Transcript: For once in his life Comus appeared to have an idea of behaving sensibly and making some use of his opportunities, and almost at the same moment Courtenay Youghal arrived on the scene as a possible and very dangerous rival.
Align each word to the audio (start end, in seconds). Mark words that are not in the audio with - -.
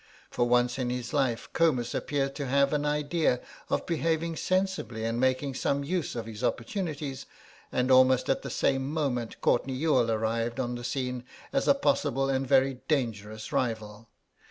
For 0.31 0.45
once 0.49 0.79
in 0.79 0.89
his 0.89 1.13
life 1.13 1.47
Comus 1.53 1.93
appeared 1.93 2.33
to 2.33 2.47
have 2.47 2.73
an 2.73 2.87
idea 2.87 3.39
of 3.69 3.85
behaving 3.85 4.35
sensibly 4.35 5.05
and 5.05 5.19
making 5.19 5.53
some 5.53 5.83
use 5.83 6.15
of 6.15 6.25
his 6.25 6.43
opportunities, 6.43 7.27
and 7.71 7.91
almost 7.91 8.27
at 8.27 8.41
the 8.41 8.49
same 8.49 8.89
moment 8.89 9.39
Courtenay 9.41 9.73
Youghal 9.75 10.09
arrived 10.09 10.59
on 10.59 10.73
the 10.73 10.83
scene 10.83 11.23
as 11.53 11.67
a 11.67 11.75
possible 11.75 12.31
and 12.31 12.47
very 12.47 12.79
dangerous 12.87 13.51
rival. 13.53 14.09